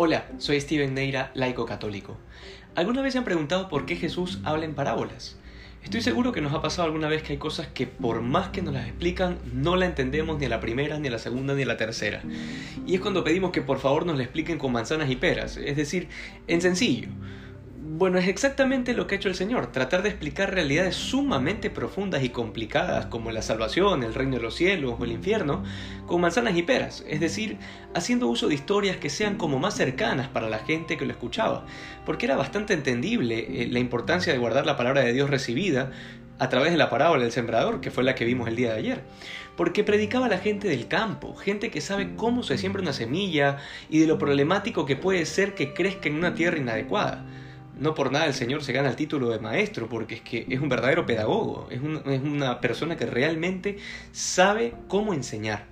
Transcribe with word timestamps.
Hola, 0.00 0.28
soy 0.38 0.60
Steven 0.60 0.94
Neira, 0.94 1.32
laico 1.34 1.66
católico. 1.66 2.16
¿Alguna 2.76 3.02
vez 3.02 3.14
se 3.14 3.18
han 3.18 3.24
preguntado 3.24 3.68
por 3.68 3.84
qué 3.84 3.96
Jesús 3.96 4.38
habla 4.44 4.64
en 4.64 4.76
parábolas? 4.76 5.36
Estoy 5.82 6.02
seguro 6.02 6.30
que 6.30 6.40
nos 6.40 6.54
ha 6.54 6.62
pasado 6.62 6.86
alguna 6.86 7.08
vez 7.08 7.24
que 7.24 7.32
hay 7.32 7.38
cosas 7.40 7.66
que 7.66 7.88
por 7.88 8.20
más 8.22 8.50
que 8.50 8.62
nos 8.62 8.74
las 8.74 8.86
explican, 8.86 9.38
no 9.52 9.74
la 9.74 9.86
entendemos 9.86 10.38
ni 10.38 10.46
a 10.46 10.50
la 10.50 10.60
primera, 10.60 11.00
ni 11.00 11.08
a 11.08 11.10
la 11.10 11.18
segunda, 11.18 11.54
ni 11.54 11.64
a 11.64 11.66
la 11.66 11.76
tercera. 11.76 12.22
Y 12.86 12.94
es 12.94 13.00
cuando 13.00 13.24
pedimos 13.24 13.50
que 13.50 13.60
por 13.60 13.80
favor 13.80 14.06
nos 14.06 14.16
la 14.16 14.22
expliquen 14.22 14.56
con 14.56 14.70
manzanas 14.70 15.10
y 15.10 15.16
peras, 15.16 15.56
es 15.56 15.76
decir, 15.76 16.06
en 16.46 16.60
sencillo. 16.60 17.08
Bueno, 17.98 18.18
es 18.20 18.28
exactamente 18.28 18.94
lo 18.94 19.08
que 19.08 19.16
ha 19.16 19.18
hecho 19.18 19.28
el 19.28 19.34
Señor, 19.34 19.72
tratar 19.72 20.04
de 20.04 20.10
explicar 20.10 20.54
realidades 20.54 20.94
sumamente 20.94 21.68
profundas 21.68 22.22
y 22.22 22.28
complicadas 22.28 23.06
como 23.06 23.32
la 23.32 23.42
salvación, 23.42 24.04
el 24.04 24.14
reino 24.14 24.36
de 24.36 24.42
los 24.42 24.54
cielos 24.54 24.94
o 24.96 25.04
el 25.04 25.10
infierno, 25.10 25.64
con 26.06 26.20
manzanas 26.20 26.56
y 26.56 26.62
peras, 26.62 27.04
es 27.08 27.18
decir, 27.18 27.58
haciendo 27.96 28.28
uso 28.28 28.46
de 28.46 28.54
historias 28.54 28.98
que 28.98 29.10
sean 29.10 29.36
como 29.36 29.58
más 29.58 29.74
cercanas 29.74 30.28
para 30.28 30.48
la 30.48 30.60
gente 30.60 30.96
que 30.96 31.06
lo 31.06 31.10
escuchaba, 31.10 31.66
porque 32.06 32.26
era 32.26 32.36
bastante 32.36 32.72
entendible 32.72 33.64
eh, 33.64 33.66
la 33.66 33.80
importancia 33.80 34.32
de 34.32 34.38
guardar 34.38 34.64
la 34.64 34.76
palabra 34.76 35.00
de 35.00 35.12
Dios 35.12 35.28
recibida 35.28 35.90
a 36.38 36.48
través 36.48 36.70
de 36.70 36.78
la 36.78 36.90
parábola 36.90 37.24
del 37.24 37.32
sembrador, 37.32 37.80
que 37.80 37.90
fue 37.90 38.04
la 38.04 38.14
que 38.14 38.24
vimos 38.24 38.46
el 38.46 38.54
día 38.54 38.74
de 38.74 38.78
ayer, 38.78 39.02
porque 39.56 39.82
predicaba 39.82 40.26
a 40.26 40.28
la 40.28 40.38
gente 40.38 40.68
del 40.68 40.86
campo, 40.86 41.34
gente 41.34 41.72
que 41.72 41.80
sabe 41.80 42.14
cómo 42.14 42.44
se 42.44 42.58
siembra 42.58 42.80
una 42.80 42.92
semilla 42.92 43.56
y 43.90 43.98
de 43.98 44.06
lo 44.06 44.18
problemático 44.18 44.86
que 44.86 44.94
puede 44.94 45.26
ser 45.26 45.56
que 45.56 45.74
crezca 45.74 46.08
en 46.08 46.14
una 46.14 46.36
tierra 46.36 46.58
inadecuada 46.58 47.26
no 47.78 47.94
por 47.94 48.10
nada 48.12 48.26
el 48.26 48.34
Señor 48.34 48.62
se 48.64 48.72
gana 48.72 48.90
el 48.90 48.96
título 48.96 49.30
de 49.30 49.38
maestro, 49.38 49.88
porque 49.88 50.16
es 50.16 50.20
que 50.20 50.46
es 50.48 50.60
un 50.60 50.68
verdadero 50.68 51.06
pedagogo, 51.06 51.68
es, 51.70 51.80
una 51.80 52.60
persona 52.60 52.96
que 52.96 53.06
realmente 53.06 53.78
sabe 54.12 54.74
cómo 54.88 55.14
enseñar. 55.14 55.66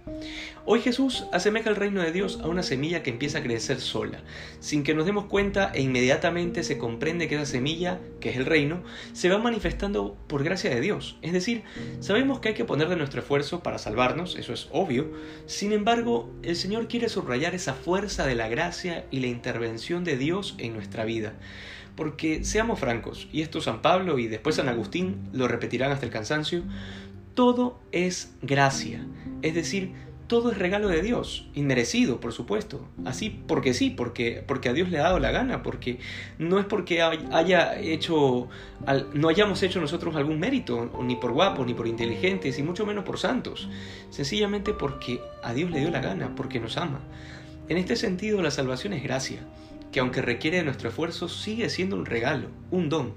Hoy 0.65 0.81
Jesús 0.81 1.27
asemeja 1.33 1.71
el 1.71 1.77
reino 1.77 2.03
de 2.03 2.13
Dios 2.13 2.41
a 2.43 2.49
una 2.49 2.63
semilla 2.63 3.03
que 3.03 3.11
empieza 3.11 3.39
a 3.39 3.43
crecer 3.43 3.81
sola, 3.81 4.21
sin 4.61 4.83
que 4.83 4.95
nos 4.95 5.07
demos 5.07 5.27
cuenta 5.27 5.71
e 5.75 5.83
inmediatamente 5.83 6.65
se 6.65 6.79
comprende 6.79 7.29
que 7.29 7.37
esa 7.37 7.47
semilla, 7.47 8.01
que 8.21 8.31
es 8.31 8.37
el 8.37 8.47
reino, 8.47 8.83
se 9.13 9.29
va 9.29 9.39
manifestando 9.39 10.17
por 10.27 10.43
gracia 10.43 10.71
de 10.71 10.81
Dios. 10.81 11.19
Es 11.23 11.33
decir, 11.33 11.63
sabemos 12.01 12.41
que 12.41 12.49
hay 12.49 12.55
que 12.55 12.65
poner 12.65 12.89
de 12.89 12.97
nuestro 12.97 13.21
esfuerzo 13.21 13.63
para 13.63 13.79
salvarnos, 13.79 14.37
eso 14.37 14.53
es 14.53 14.69
obvio, 14.73 15.13
sin 15.47 15.73
embargo, 15.73 16.31
el 16.43 16.57
Señor 16.57 16.89
quiere 16.89 17.09
subrayar 17.09 17.55
esa 17.55 17.75
fuerza 17.75 18.27
de 18.27 18.35
la 18.35 18.49
gracia 18.49 19.07
y 19.11 19.21
la 19.21 19.29
intervención 19.29 20.05
de 20.05 20.17
Dios 20.17 20.55
en 20.59 20.73
nuestra 20.73 21.05
vida. 21.05 21.35
Porque 21.97 22.45
seamos 22.45 22.79
francos, 22.79 23.29
y 23.33 23.43
esto 23.43 23.61
San 23.61 23.83
Pablo 23.83 24.19
y 24.19 24.29
después 24.29 24.57
San 24.57 24.69
Agustín 24.69 25.29
lo 25.33 25.49
repetirán 25.49 25.93
hasta 25.93 26.07
el 26.07 26.13
cansancio, 26.13 26.63
todo 27.35 27.79
es 27.93 28.35
gracia, 28.43 29.05
es 29.43 29.55
decir, 29.55 29.93
todo 30.27 30.51
es 30.51 30.59
regalo 30.59 30.89
de 30.89 31.03
Dios, 31.03 31.47
inmerecido, 31.55 32.19
por 32.21 32.33
supuesto. 32.33 32.89
Así 33.05 33.31
porque 33.31 33.75
sí, 33.75 33.91
porque, 33.91 34.43
porque 34.47 34.69
a 34.69 34.73
Dios 34.73 34.89
le 34.91 34.99
ha 34.99 35.05
dado 35.05 35.21
la 35.21 35.31
gana, 35.31 35.63
porque 35.63 35.99
no 36.39 36.59
es 36.59 36.67
porque 36.67 37.03
haya 37.03 37.79
hecho, 37.79 38.49
no 39.15 39.29
hayamos 39.29 39.63
hecho 39.63 39.81
nosotros 39.81 40.17
algún 40.17 40.41
mérito, 40.41 40.91
ni 41.03 41.17
por 41.17 41.33
guapos, 41.33 41.67
ni 41.67 41.75
por 41.75 41.87
inteligentes, 41.87 42.59
y 42.59 42.63
mucho 42.63 42.85
menos 42.87 43.05
por 43.05 43.19
santos. 43.19 43.69
Sencillamente 44.11 44.73
porque 44.73 45.21
a 45.43 45.55
Dios 45.55 45.71
le 45.71 45.81
dio 45.81 45.91
la 45.91 46.01
gana, 46.01 46.35
porque 46.35 46.59
nos 46.59 46.77
ama. 46.77 47.01
En 47.69 47.79
este 47.79 47.97
sentido, 47.97 48.43
la 48.43 48.51
salvación 48.51 48.93
es 48.93 49.03
gracia 49.03 49.41
que 49.93 50.01
aunque 50.01 50.23
requiere 50.23 50.59
de 50.59 50.65
nuestro 50.65 50.89
esfuerzo, 50.89 51.29
sigue 51.29 51.69
siendo 51.69 51.97
un 51.97 52.07
regalo, 52.07 52.49
un 52.71 52.89
don. 52.89 53.15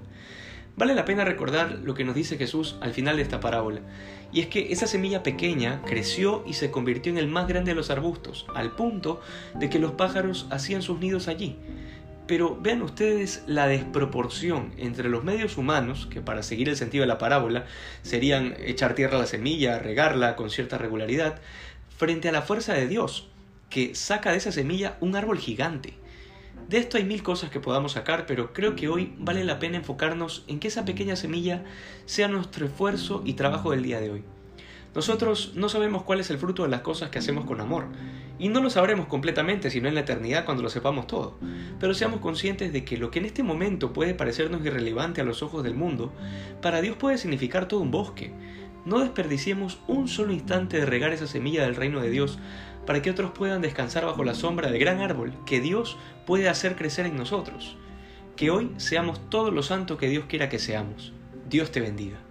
Vale 0.76 0.94
la 0.94 1.04
pena 1.04 1.24
recordar 1.24 1.80
lo 1.82 1.94
que 1.94 2.04
nos 2.04 2.14
dice 2.14 2.38
Jesús 2.38 2.76
al 2.80 2.94
final 2.94 3.16
de 3.16 3.22
esta 3.22 3.40
parábola, 3.40 3.80
y 4.32 4.40
es 4.40 4.46
que 4.46 4.72
esa 4.72 4.86
semilla 4.86 5.22
pequeña 5.22 5.82
creció 5.84 6.44
y 6.46 6.54
se 6.54 6.70
convirtió 6.70 7.12
en 7.12 7.18
el 7.18 7.28
más 7.28 7.48
grande 7.48 7.72
de 7.72 7.74
los 7.74 7.90
arbustos, 7.90 8.46
al 8.54 8.72
punto 8.76 9.20
de 9.54 9.68
que 9.68 9.78
los 9.78 9.92
pájaros 9.92 10.46
hacían 10.50 10.82
sus 10.82 11.00
nidos 11.00 11.28
allí. 11.28 11.56
Pero 12.26 12.56
vean 12.60 12.80
ustedes 12.82 13.42
la 13.46 13.66
desproporción 13.66 14.72
entre 14.78 15.08
los 15.08 15.24
medios 15.24 15.58
humanos, 15.58 16.06
que 16.08 16.20
para 16.20 16.44
seguir 16.44 16.68
el 16.68 16.76
sentido 16.76 17.02
de 17.02 17.08
la 17.08 17.18
parábola 17.18 17.66
serían 18.02 18.54
echar 18.64 18.94
tierra 18.94 19.16
a 19.16 19.20
la 19.20 19.26
semilla, 19.26 19.80
regarla 19.80 20.36
con 20.36 20.48
cierta 20.48 20.78
regularidad, 20.78 21.40
frente 21.98 22.28
a 22.28 22.32
la 22.32 22.42
fuerza 22.42 22.72
de 22.72 22.86
Dios, 22.86 23.28
que 23.68 23.94
saca 23.96 24.30
de 24.30 24.38
esa 24.38 24.52
semilla 24.52 24.96
un 25.00 25.16
árbol 25.16 25.38
gigante. 25.38 25.99
De 26.70 26.78
esto 26.78 26.98
hay 26.98 27.04
mil 27.04 27.24
cosas 27.24 27.50
que 27.50 27.58
podamos 27.58 27.92
sacar, 27.92 28.26
pero 28.26 28.52
creo 28.52 28.76
que 28.76 28.86
hoy 28.86 29.12
vale 29.18 29.42
la 29.42 29.58
pena 29.58 29.78
enfocarnos 29.78 30.44
en 30.46 30.60
que 30.60 30.68
esa 30.68 30.84
pequeña 30.84 31.16
semilla 31.16 31.64
sea 32.06 32.28
nuestro 32.28 32.64
esfuerzo 32.64 33.22
y 33.24 33.32
trabajo 33.32 33.72
del 33.72 33.82
día 33.82 34.00
de 34.00 34.12
hoy. 34.12 34.22
Nosotros 34.94 35.50
no 35.56 35.68
sabemos 35.68 36.04
cuál 36.04 36.20
es 36.20 36.30
el 36.30 36.38
fruto 36.38 36.62
de 36.62 36.68
las 36.68 36.82
cosas 36.82 37.10
que 37.10 37.18
hacemos 37.18 37.44
con 37.44 37.60
amor, 37.60 37.86
y 38.38 38.50
no 38.50 38.62
lo 38.62 38.70
sabremos 38.70 39.08
completamente 39.08 39.68
sino 39.68 39.88
en 39.88 39.96
la 39.96 40.02
eternidad 40.02 40.44
cuando 40.44 40.62
lo 40.62 40.70
sepamos 40.70 41.08
todo, 41.08 41.36
pero 41.80 41.92
seamos 41.92 42.20
conscientes 42.20 42.72
de 42.72 42.84
que 42.84 42.98
lo 42.98 43.10
que 43.10 43.18
en 43.18 43.24
este 43.24 43.42
momento 43.42 43.92
puede 43.92 44.14
parecernos 44.14 44.64
irrelevante 44.64 45.20
a 45.20 45.24
los 45.24 45.42
ojos 45.42 45.64
del 45.64 45.74
mundo, 45.74 46.12
para 46.62 46.80
Dios 46.80 46.96
puede 46.96 47.18
significar 47.18 47.66
todo 47.66 47.80
un 47.80 47.90
bosque. 47.90 48.32
No 48.84 49.00
desperdiciemos 49.00 49.78
un 49.86 50.08
solo 50.08 50.32
instante 50.32 50.78
de 50.78 50.86
regar 50.86 51.12
esa 51.12 51.26
semilla 51.26 51.64
del 51.64 51.76
reino 51.76 52.00
de 52.00 52.10
Dios 52.10 52.38
para 52.86 53.02
que 53.02 53.10
otros 53.10 53.32
puedan 53.32 53.60
descansar 53.60 54.06
bajo 54.06 54.24
la 54.24 54.34
sombra 54.34 54.70
del 54.70 54.80
gran 54.80 55.00
árbol 55.00 55.32
que 55.46 55.60
Dios 55.60 55.96
puede 56.26 56.48
hacer 56.48 56.76
crecer 56.76 57.06
en 57.06 57.16
nosotros. 57.16 57.76
Que 58.36 58.50
hoy 58.50 58.72
seamos 58.78 59.28
todos 59.28 59.52
los 59.52 59.66
santos 59.66 59.98
que 59.98 60.08
Dios 60.08 60.24
quiera 60.26 60.48
que 60.48 60.58
seamos. 60.58 61.12
Dios 61.48 61.70
te 61.70 61.80
bendiga. 61.80 62.29